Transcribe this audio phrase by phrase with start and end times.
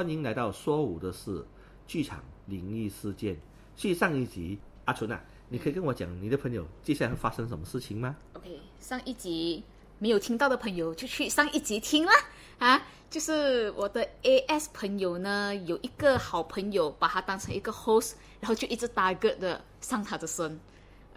[0.00, 1.44] 欢迎来到说舞的事
[1.86, 3.36] 剧场灵异事件。
[3.76, 9.62] 续上一集，阿纯啊，你可以跟我讲你的朋友接下来会发生什么事情吗？OK，上一集
[9.98, 12.14] 没有听到的朋友就去上一集听啦。
[12.60, 20.58] 啊，就是我的 AS 朋友呢，有一个好朋友把他当成一个 host，然后就一直 target 的上他的身。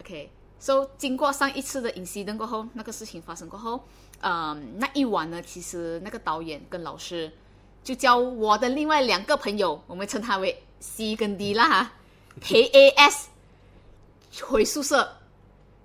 [0.02, 3.86] OK，so、经过上一次的 incident 过后，那个事情发生过后，
[4.20, 7.32] 嗯，那一晚呢，其实那个导演跟老师
[7.83, 11.91] 就叫我的另外两个朋友，我们称他为 C 跟 D 啦哈，
[12.39, 13.25] 陪 AS
[14.41, 15.18] 回宿舍。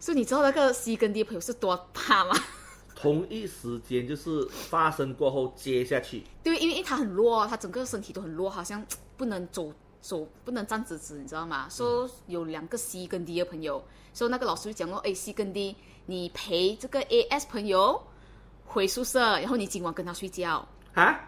[0.00, 2.34] 所以你知道那个 C 跟 D 的朋友是多怕吗？
[2.94, 8.84] 同一时间就是发生过后接下去，对，因为他很弱，他整个身体都很弱，好像
[9.16, 11.68] 不能走走，不能站直直，你知道吗？
[11.70, 18.02] 说、有两个 C 跟 D 的朋友，所以那个老师就讲过，哎，C 跟 D，你陪这个 AS 朋友
[18.66, 21.20] 回宿舍，然后你今晚跟他睡觉，啊，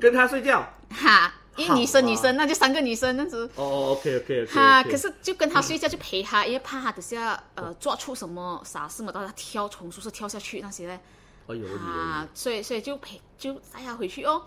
[0.00, 0.66] 跟他睡觉。
[0.90, 3.48] 哈，因为女生女生，那就三个女生那样子。
[3.56, 4.52] 哦，OK OK OK。
[4.52, 10.98] 哈，可是就跟他睡觉，就陪他，因为怕他等下呃做出什么傻事嘛，到他跳从宿舍跳下去那些嘞。
[11.46, 14.42] 哎呦，啊，所以所以就陪就带他回去哦，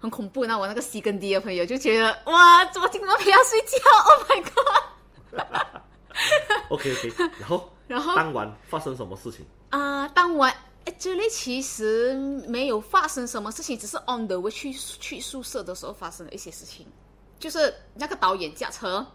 [0.00, 0.44] 很恐怖。
[0.46, 3.76] 那我那个 C 跟 D 的朋友就觉得哇，怎么听到陪他睡觉？
[4.08, 4.42] Oh my
[5.38, 9.46] god！OK OK，然后 然后当晚发生什么事情？
[9.70, 10.54] 啊、当晚
[10.88, 12.14] actually 其实
[12.48, 16.86] 没有发生什么事情，只是 on the way 去去宿舍的时候发生了一些事情，
[17.38, 19.06] 就是那个导演驾车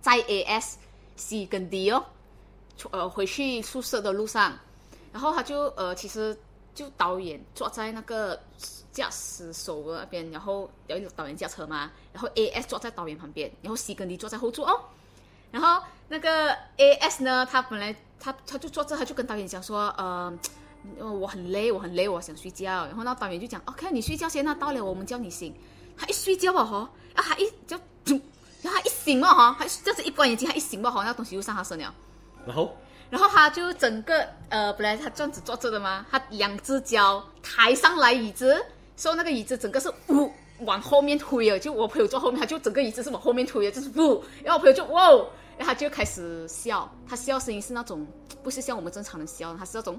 [0.00, 0.74] 在 AS
[1.16, 2.04] C 跟 D 哦，
[2.90, 4.56] 呃回去宿舍的路上，
[5.12, 6.36] 然后他就呃其实
[6.74, 8.40] 就导演坐在那个
[8.92, 14.80] 驾驶手的那边，然后导演导演驾车嘛，然后 AS 坐在导演旁边，然后 C 跟 D 坐在后座哦。
[15.50, 20.38] 然后那个 AS 呢，他本来他他就坐这，他就跟导演讲说，呃，呃
[20.98, 22.86] 我很累，我很累，我想睡觉。
[22.86, 25.54] 然后那导演就讲，OK，你睡觉先，那到了我们叫你醒。
[25.96, 27.78] 他一睡觉吧，哈，啊，他一就，
[28.62, 31.94] 然后他一醒吧，哈，他这样子一关眼睛，他一醒吧，哈，那东西就上他身了。
[32.46, 32.74] 然后
[33.10, 38.64] 然后他就整个呃，本来他这样子坐着的嘛，他两只脚抬上来椅子，
[38.96, 48.06] 所以那个椅子整个是呜往后面推了，就我朋友坐后面，他就整个椅子是往后面推的，就是呜，然后我朋友就哇哦，然后他就开始笑，他笑声音是那种
[48.42, 49.98] 不是像我们正常人笑，他是那种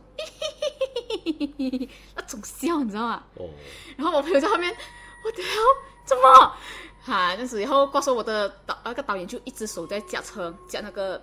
[2.16, 3.24] 那种笑，你知道吗？
[3.36, 3.50] 哦，
[3.98, 4.76] 然后我朋友在后面，
[5.24, 6.56] 我的 hell，怎么？
[7.04, 11.20] 哈，这样子，然后过时候我的导那个导演就一只手在驾车驾那个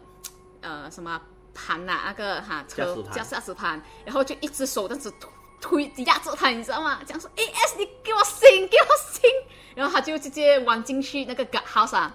[0.60, 1.20] 呃什么
[1.54, 3.12] 盘呐、那个哈车驾驶盘。
[3.12, 5.12] 驾驾驶盘，然后就一只手这样子
[5.60, 7.00] 推推压着他，你知道吗？
[7.06, 9.30] 这样说 A S 你给我醒，给我醒，
[9.76, 12.14] 然后他就直接弯进去那个 g house 啊，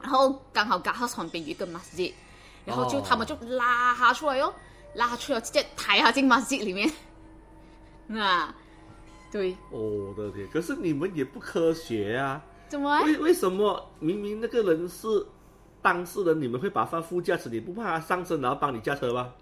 [0.00, 2.12] 然后刚好 g house 旁边有一个 masjid，
[2.64, 3.04] 然后就、哦。
[3.08, 4.52] 他们就拉他出来哟，
[4.94, 6.90] 拉他出来直接抬他进 masjid 里面，
[8.08, 8.54] 啊，
[9.30, 10.46] 对，哦我的天！
[10.48, 12.42] 可是你们也不科学啊！
[12.68, 13.02] 怎么啊？
[13.02, 15.06] 为为什么明明那个人是
[15.82, 17.48] 当事人，你们会把他放副驾驶？
[17.48, 19.32] 你不怕他上身然后帮你驾车吗？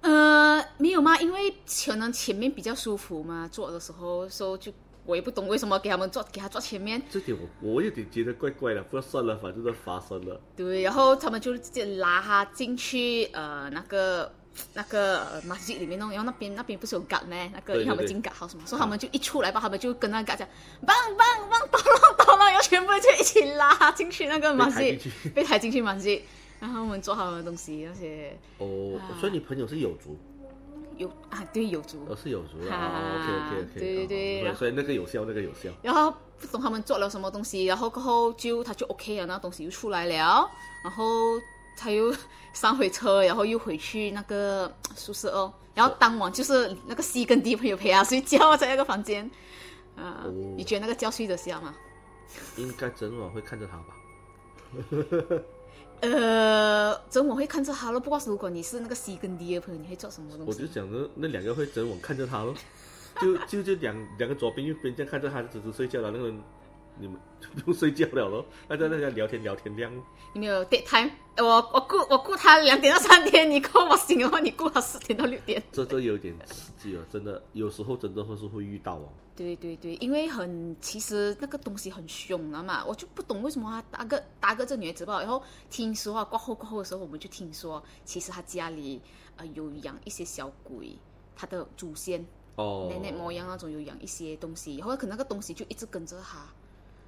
[0.00, 1.18] 呃，没有吗？
[1.18, 1.54] 因为
[1.86, 4.72] 可能前面比较舒服嘛，坐的时候，所以就
[5.04, 7.02] 我也不懂为什么给他们坐，给他坐前面。
[7.10, 10.40] 这点我我有点觉得怪怪的，不过算了，反正都发生了。
[10.54, 14.32] 对，然后他们就直接拉他进去呃那个
[14.74, 17.50] 那个呃 masjid 里面弄，然后那边那边不是有 guard 咩？
[17.52, 20.48] 那个他们对进 guard house 嘛，所以他们就一出来吧，他们就跟那个 guard 讲，
[20.86, 26.20] 棒棒棒，倒了倒了，然后全部就一起拉他进去那个被抬 masjid，进去被抬进去 masjid，
[26.60, 30.18] 然后我们做他们的东西那些哦，啊所以你朋友是有族，
[30.96, 32.04] 有啊对有族。
[32.08, 33.00] 哦是有族的啊啊。
[33.14, 35.70] OK OK OK，对对对所以那个有效，那个有效。
[35.82, 40.48] 然后不懂他们做了什么东西，然后过后就他就 OK 了，那东西就出来了，
[40.84, 41.04] 然后
[41.78, 42.14] 他又
[42.52, 49.24] 上回车，然后又回去那个宿舍哦，然后当晚就是那个 C 跟 D 朋友陪他睡觉在那个房间，
[49.96, 51.74] 啊、哦你觉得那个觉睡得香吗？
[52.56, 55.42] 应该整晚会看着他吧？
[56.00, 60.72] 呃，整晚会看着他了，不过如果你是那个 C 跟 D 的朋友，你会做什么东西我就西？
[60.72, 62.54] 想着那两个会整晚看着他咯，
[63.20, 66.40] 就就就两两个左边右边这样看着他，只是睡觉了，那个人
[67.00, 69.92] 你们就不用睡觉了咯，那在那家聊天聊天这样。
[70.34, 71.10] 你没有 date time？
[71.36, 75.62] 呃我我顾我顾他两点到三点，你扣我醒的话，你顾他四点到六点。
[75.72, 79.08] 这这有点刺激哦，真的，有时候真的会是会遇到哦。
[79.36, 85.20] 对对对，因为很其实那个东西很凶了嘛，我就不懂为什么他打个打个这女孩子吧。
[85.20, 85.40] 然后
[85.70, 89.00] 听说啊，过后过后的时候，我们就听说，其实他家里
[89.36, 90.98] 呃有养一些小鬼，
[91.36, 96.44] 他的祖先哦奶奶模样那种有养一些东西，然后可能那个东西就一直跟着他。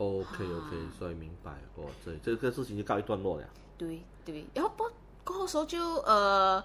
[0.00, 3.46] ，OK OK，所以明白哦，这这个事情就告一段落了。
[3.76, 4.84] 对对，然后不
[5.22, 6.64] 过后的时候就呃，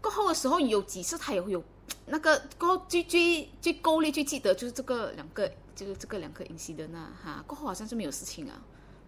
[0.00, 1.62] 过后的时候有几次他也会有
[2.06, 8.60] 那个过后最最最够力最记得就是这个两个，就是这个两个隐形的那哈，过后好像是没有事情啊。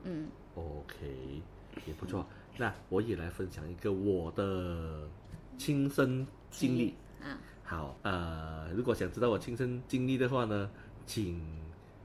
[0.05, 1.43] 嗯，OK，
[1.85, 2.25] 也不错。
[2.57, 5.09] 那我也来分享一个我的
[5.59, 6.95] 亲身经历。
[7.21, 10.71] 嗯，好，呃，如果想知道我亲身经历的话呢，
[11.07, 11.41] 请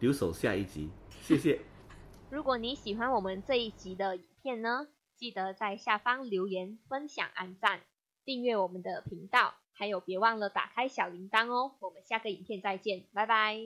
[0.03, 0.89] 留守下一集，
[1.21, 1.61] 谢谢。
[2.29, 7.79] 如果你喜欢我们这一集的影片呢，记得在下方留言、分享、按赞、
[8.25, 11.75] 订阅我们的频道，还有别忘了打开小铃铛哦。
[11.79, 13.61] 我们下个影片再见，拜拜。